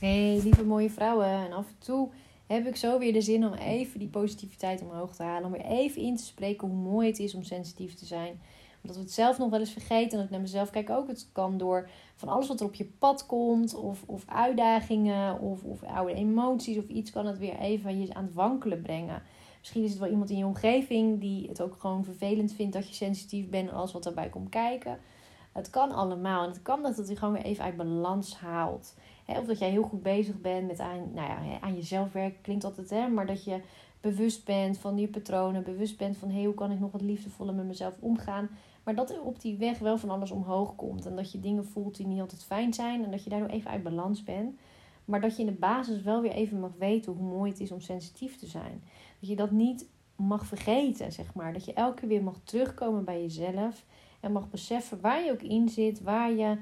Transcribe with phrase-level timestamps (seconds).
[0.00, 1.26] Hey, lieve mooie vrouwen.
[1.26, 2.08] En af en toe
[2.46, 5.44] heb ik zo weer de zin om even die positiviteit omhoog te halen.
[5.44, 8.40] Om weer even in te spreken hoe mooi het is om sensitief te zijn.
[8.82, 10.10] Omdat we het zelf nog wel eens vergeten.
[10.10, 11.08] En dat ik naar mezelf kijk ook.
[11.08, 13.74] Het kan door van alles wat er op je pad komt.
[13.74, 15.40] Of, of uitdagingen.
[15.40, 16.78] Of, of oude emoties.
[16.78, 19.22] Of iets kan het weer even je aan het wankelen brengen.
[19.58, 22.88] Misschien is het wel iemand in je omgeving die het ook gewoon vervelend vindt dat
[22.88, 23.68] je sensitief bent.
[23.68, 24.98] En alles wat daarbij komt kijken.
[25.52, 26.42] Het kan allemaal.
[26.42, 28.94] En het kan dat het je gewoon weer even uit balans haalt
[29.38, 32.64] of dat jij heel goed bezig bent met aan, nou ja, aan jezelf werken, klinkt
[32.64, 33.60] altijd, hè, maar dat je
[34.00, 37.54] bewust bent van je patronen, bewust bent van hey, hoe kan ik nog wat liefdevoller
[37.54, 38.48] met mezelf omgaan.
[38.84, 41.06] Maar dat er op die weg wel van alles omhoog komt.
[41.06, 43.04] En dat je dingen voelt die niet altijd fijn zijn.
[43.04, 44.58] En dat je daardoor even uit balans bent.
[45.04, 47.72] Maar dat je in de basis wel weer even mag weten hoe mooi het is
[47.72, 48.82] om sensitief te zijn.
[49.20, 51.52] Dat je dat niet mag vergeten, zeg maar.
[51.52, 53.84] Dat je elke keer weer mag terugkomen bij jezelf.
[54.20, 56.02] En mag beseffen waar je ook in zit.
[56.02, 56.58] Waar je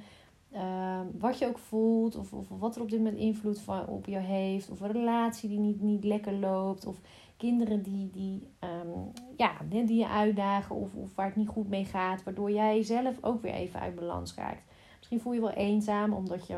[0.53, 4.07] Ehm, wat je ook voelt, of, of wat er op dit moment invloed van, op
[4.07, 7.01] je heeft, of een relatie die niet, niet lekker loopt, of
[7.36, 11.84] kinderen die, die, um, ja, die je uitdagen, of, of waar het niet goed mee
[11.84, 14.62] gaat, waardoor jij zelf ook weer even uit balans raakt.
[14.97, 16.56] Misschien voel je wel eenzaam omdat je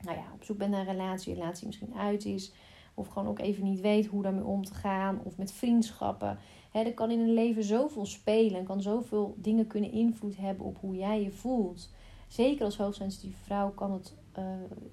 [0.00, 2.52] nou ja, op zoek bent naar een relatie, je relatie misschien uit is,
[2.94, 6.38] of gewoon ook even niet weet hoe daarmee om te gaan, of met vriendschappen.
[6.70, 10.66] He, er kan in een leven zoveel spelen en kan zoveel dingen kunnen invloed hebben
[10.66, 11.90] op hoe jij je voelt
[12.32, 14.44] zeker als hoogsensitieve vrouw kan het uh,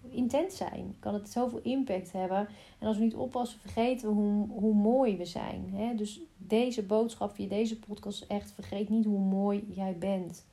[0.09, 0.95] intens zijn.
[0.99, 2.47] Kan het zoveel impact hebben.
[2.79, 5.73] En als we niet oppassen, vergeten we hoe, hoe mooi we zijn.
[5.73, 5.95] Hè?
[5.95, 10.45] Dus deze boodschap via deze podcast echt, vergeet niet hoe mooi jij bent.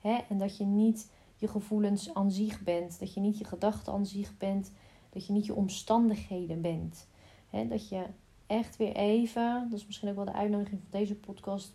[0.00, 0.18] Hè?
[0.28, 2.98] En dat je niet je gevoelens aan zich bent.
[2.98, 4.72] Dat je niet je gedachten aan zich bent.
[5.18, 7.06] Dat je niet je omstandigheden bent.
[7.68, 8.04] Dat je
[8.46, 11.72] echt weer even, dat is misschien ook wel de uitnodiging van deze podcast,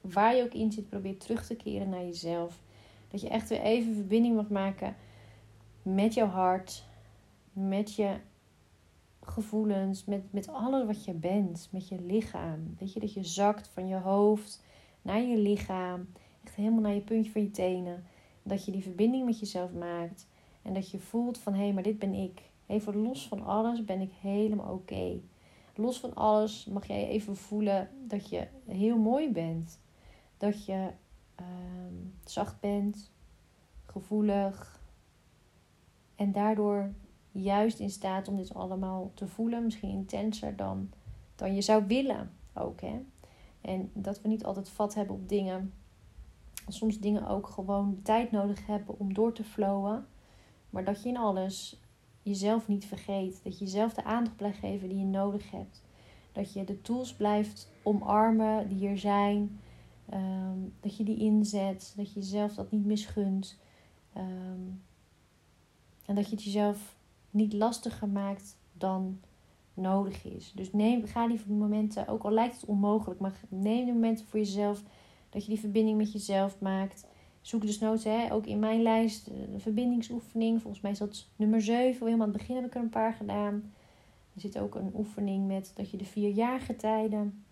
[0.00, 2.60] waar je ook in zit, probeer terug te keren naar jezelf
[3.10, 4.96] dat je echt weer even verbinding mag maken
[5.82, 6.84] met jouw hart,
[7.52, 8.16] met je
[9.22, 12.76] gevoelens, met, met alles wat je bent, met je lichaam.
[12.78, 14.62] Je, dat je zakt van je hoofd
[15.02, 16.08] naar je lichaam,
[16.44, 18.04] echt helemaal naar je puntje van je tenen.
[18.42, 20.26] Dat je die verbinding met jezelf maakt
[20.62, 22.49] en dat je voelt van hé, hey, maar dit ben ik.
[22.70, 25.20] Even los van alles ben ik helemaal oké.
[25.74, 29.80] Los van alles mag jij even voelen dat je heel mooi bent.
[30.36, 30.90] Dat je
[31.40, 31.94] Ehm,
[32.24, 33.12] zacht bent,
[33.86, 34.80] gevoelig.
[36.14, 36.92] En daardoor
[37.30, 40.90] juist in staat om dit allemaal te voelen, misschien intenser dan,
[41.36, 42.80] dan je zou willen ook.
[42.80, 43.04] Hè?
[43.60, 45.72] En dat we niet altijd vat hebben op dingen.
[46.68, 50.06] Soms dingen ook gewoon tijd nodig hebben om door te flowen.
[50.70, 51.80] Maar dat je in alles
[52.22, 53.40] jezelf niet vergeet.
[53.44, 55.82] Dat je jezelf de aandacht blijft geven die je nodig hebt.
[56.32, 59.60] Dat je de tools blijft omarmen die er zijn.
[60.08, 63.58] Ehm, dat je die inzet, dat je jezelf dat niet misgunt.
[64.12, 64.68] Ehm,
[66.06, 66.96] en dat je het jezelf
[67.30, 69.20] niet lastiger maakt dan
[69.74, 70.52] nodig is.
[70.54, 74.38] Dus neem, ga die momenten, ook al lijkt het onmogelijk, maar neem de momenten voor
[74.38, 74.82] jezelf.
[75.28, 77.06] Dat je die verbinding met jezelf maakt.
[77.40, 80.60] Zoek dus nooit, hè, ook in mijn lijst, eh, verbindingsoefening.
[80.60, 82.06] Volgens mij is dat nummer 7.
[82.06, 83.72] Helemaal aan het begin heb ik er een paar gedaan.
[84.34, 87.44] Er zit ook een oefening met dat je de vier jaargetijden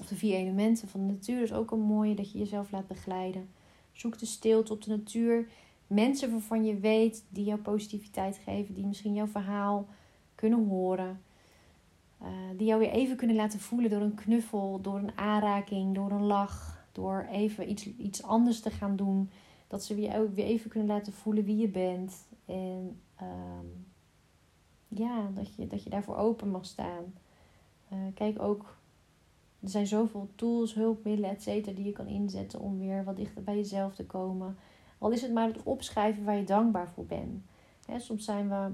[0.00, 2.86] of de vier elementen van de natuur is ook een mooie dat je jezelf laat
[2.86, 3.48] begeleiden.
[3.92, 5.48] Zoek de stilte op de natuur.
[5.86, 9.86] Mensen waarvan je weet die jou positiviteit geven, die misschien jouw verhaal
[10.34, 11.20] kunnen horen.
[12.22, 16.10] Uh, die jou weer even kunnen laten voelen door een knuffel, door een aanraking, door
[16.10, 19.30] een lach, door even iets, iets anders te gaan doen.
[19.66, 22.26] Dat ze weer, weer even kunnen laten voelen wie je bent.
[22.44, 23.66] En ehm,
[24.88, 27.14] ja, dat je, dat je daarvoor open mag staan.
[27.92, 28.78] Uh, kijk ook
[29.60, 33.42] er zijn zoveel tools, hulpmiddelen, et cetera, die je kan inzetten om weer wat dichter
[33.42, 34.56] bij jezelf te komen.
[34.98, 37.42] Al is het maar het opschrijven waar je dankbaar voor bent.
[37.96, 38.68] soms zijn we,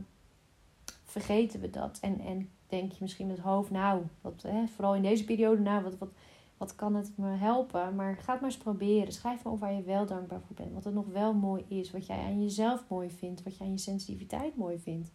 [1.04, 1.98] vergeten we dat.
[2.00, 4.44] En, en denk je misschien het hoofd, nou, wat,
[4.74, 6.10] vooral in deze periode, nou, wat, wat,
[6.56, 7.94] wat kan het me helpen?
[7.94, 9.12] Maar ga het maar eens proberen.
[9.12, 10.72] Schrijf maar op waar je wel dankbaar voor bent.
[10.72, 11.90] Wat er nog wel mooi is.
[11.90, 13.42] Wat jij aan jezelf mooi vindt.
[13.42, 15.10] Wat je aan je sensitiviteit mooi vindt.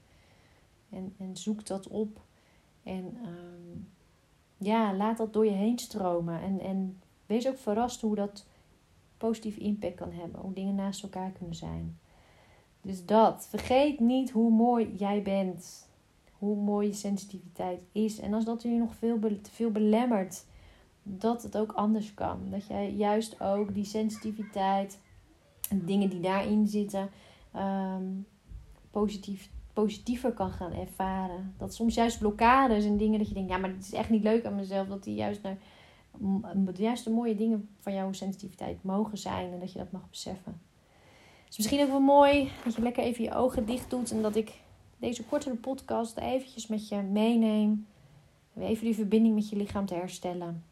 [0.90, 2.22] En, en zoek dat op.
[2.84, 3.80] En ehm,
[4.58, 6.42] ja, laat dat door je heen stromen.
[6.42, 8.46] En, en wees ook verrast hoe dat
[9.18, 10.42] positief impact kan hebben.
[10.42, 12.00] Hoe dingen naast elkaar kunnen zijn.
[12.82, 13.48] Dus dat.
[13.50, 15.90] Vergeet niet hoe mooi jij bent.
[16.32, 18.20] Hoe mooi je sensitiviteit is.
[18.20, 20.46] En als dat je nog veel, te veel belemmert,
[21.04, 22.50] dat het ook anders kan.
[22.50, 25.00] Dat jij juist ook die sensitiviteit
[25.70, 27.10] en dingen die daarin zitten,
[27.56, 28.26] um,
[28.92, 31.54] positief positiever kan gaan ervaren.
[31.58, 34.24] Dat soms juist blokkades en dingen dat je denkt, ja, maar het is echt niet
[34.24, 34.88] leuk aan mezelf.
[34.88, 35.58] Dat die juist naar
[36.74, 40.62] juist de mooie dingen van jouw sensitiviteit mogen zijn en dat je dat mag beseffen.
[41.50, 44.36] Is misschien ook wel mooi dat je lekker even je ogen dicht doet en dat
[44.36, 44.60] ik
[44.98, 47.88] deze kortere podcast eventjes met je meeneem.
[48.60, 50.64] Even die verbinding met je lichaam te herstellen.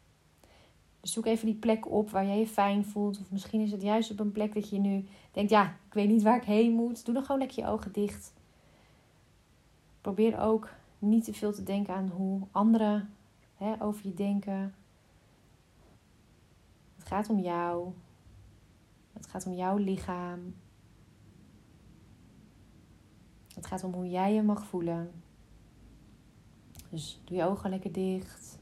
[0.99, 3.19] Dus zoek even die plek op waar jij je fijn voelt.
[3.19, 6.07] Of misschien is het juist op een plek dat je nu denkt: ja, ik weet
[6.07, 7.05] niet waar ik heen moet.
[7.05, 8.33] Doe dan gewoon lekker je ogen dicht.
[10.01, 10.69] Probeer ook
[10.99, 13.13] niet te veel te denken aan hoe anderen
[13.55, 14.75] hè, over je denken.
[16.95, 17.91] Het gaat om jou.
[19.13, 20.55] Het gaat om jouw lichaam.
[23.55, 25.11] Het gaat om hoe jij je mag voelen.
[26.89, 28.59] Dus doe je ogen lekker dicht.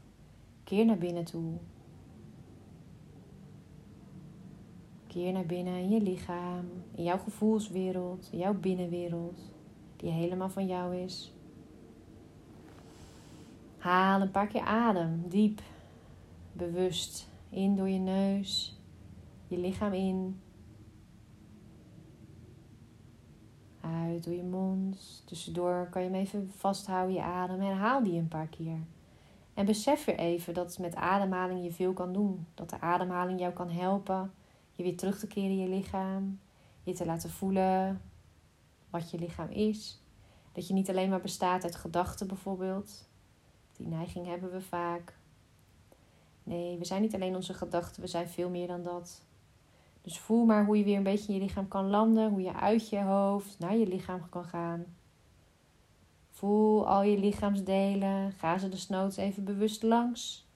[0.64, 1.58] Keer naar binnen toe.
[5.18, 9.52] Keer naar binnen in je lichaam, in jouw gevoelswereld, in jouw binnenwereld,
[9.96, 11.32] die helemaal van jou is.
[13.78, 15.60] Haal een paar keer adem, diep,
[16.52, 18.80] bewust, in door je neus,
[19.46, 20.40] je lichaam in.
[23.80, 25.22] Uit door je mond.
[25.26, 27.60] Tussendoor kan je hem even vasthouden, je adem.
[27.60, 28.78] En haal die een paar keer.
[29.54, 32.46] En besef weer even dat met ademhaling je veel kan doen.
[32.54, 34.32] Dat de ademhaling jou kan helpen
[34.78, 36.40] je weer terug te keren in je lichaam.
[36.82, 38.02] Je te laten voelen
[38.90, 40.02] wat je lichaam is.
[40.52, 43.08] Dat je niet alleen maar bestaat uit gedachten bijvoorbeeld.
[43.76, 45.18] Die neiging hebben we vaak.
[46.42, 49.24] Nee, we zijn niet alleen onze gedachten, we zijn veel meer dan dat.
[50.02, 52.54] Dus voel maar hoe je weer een beetje in je lichaam kan landen, hoe je
[52.54, 54.84] uit je hoofd naar je lichaam kan gaan.
[56.30, 60.47] Voel al je lichaamsdelen, ga ze desnoods even bewust langs.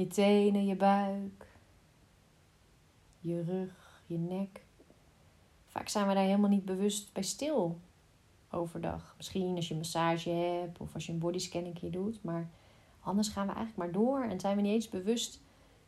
[0.00, 1.46] Je tenen, je buik,
[3.18, 4.64] je rug, je nek.
[5.66, 7.78] Vaak zijn we daar helemaal niet bewust bij stil
[8.50, 9.14] overdag.
[9.16, 12.22] Misschien als je een massage hebt of als je een bodyscan een keer doet.
[12.22, 12.50] Maar
[13.00, 15.40] anders gaan we eigenlijk maar door en zijn we niet eens bewust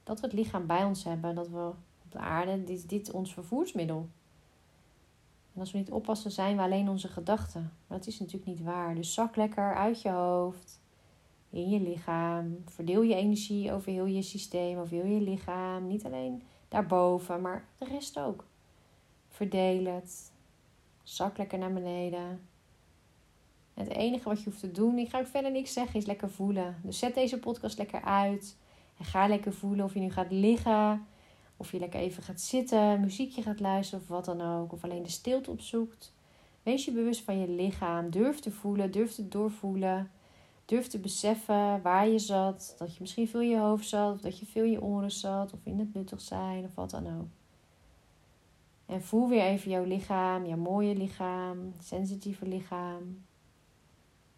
[0.03, 1.35] dat we het lichaam bij ons hebben.
[1.35, 1.73] Dat we
[2.05, 4.08] op de aarde, dit, dit ons vervoersmiddel.
[5.55, 7.73] En als we niet oppassen, zijn we alleen onze gedachten.
[7.87, 8.94] Maar dat is natuurlijk niet waar.
[8.94, 10.81] Dus zak lekker uit je hoofd
[11.53, 12.65] in je lichaam.
[12.67, 15.87] Verdeel je energie over heel je systeem, over heel je lichaam.
[15.87, 18.45] Niet alleen daarboven, maar de rest ook.
[19.29, 20.33] Verdeel het.
[21.03, 22.41] Zak lekker naar beneden.
[23.75, 26.31] Het enige wat je hoeft te doen, ik ga ook verder niks zeggen, is lekker
[26.31, 26.77] voelen.
[26.83, 28.57] Dus zet deze podcast lekker uit.
[28.99, 31.07] En ga lekker voelen of je nu gaat liggen.
[31.57, 34.73] Of je lekker even gaat zitten, muziekje gaat luisteren of wat dan ook.
[34.73, 36.15] Of alleen de stilte opzoekt.
[36.63, 38.11] Wees je bewust van je lichaam.
[38.11, 40.11] Durf te voelen, durf te doorvoelen.
[40.73, 42.75] Durf te beseffen waar je zat.
[42.79, 44.15] Dat je misschien veel in je hoofd zat.
[44.15, 45.53] Of dat je veel in je oren zat.
[45.53, 46.65] Of in het nuttig zijn.
[46.65, 47.29] Of wat dan ook.
[48.87, 50.47] En voel weer even jouw lichaam.
[50.47, 51.73] Jouw mooie lichaam.
[51.83, 53.25] Sensitieve lichaam.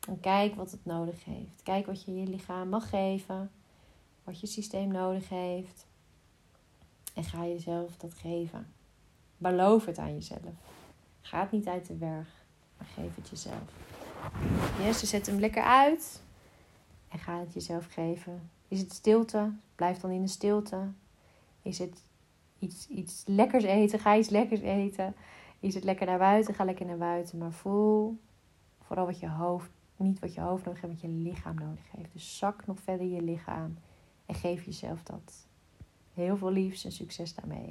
[0.08, 1.62] En kijk wat het nodig heeft.
[1.62, 3.50] Kijk wat je je lichaam mag geven.
[4.24, 5.86] Wat je systeem nodig heeft.
[7.14, 8.72] En ga jezelf dat geven.
[9.36, 10.54] Beloof het aan jezelf.
[11.20, 12.28] Ga het niet uit de werk.
[12.76, 13.72] Maar geef het jezelf.
[14.82, 16.22] Yes, zet hem lekker uit.
[17.14, 18.50] En ga het jezelf geven.
[18.68, 19.52] Is het stilte?
[19.74, 20.88] Blijf dan in de stilte.
[21.62, 22.02] Is het
[22.58, 23.98] iets, iets lekkers eten?
[23.98, 25.14] Ga iets lekkers eten.
[25.60, 26.54] Is het lekker naar buiten?
[26.54, 27.38] Ga lekker naar buiten.
[27.38, 28.18] Maar voel
[28.80, 32.12] vooral wat je hoofd, niet wat je hoofd nodig heeft, wat je lichaam nodig heeft.
[32.12, 33.78] Dus zak nog verder je lichaam
[34.26, 35.46] en geef jezelf dat.
[36.14, 37.70] Heel veel liefs en succes daarmee.